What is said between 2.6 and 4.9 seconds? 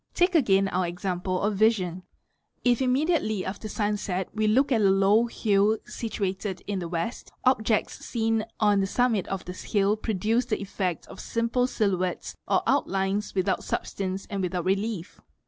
If it mediately after sunset we look at a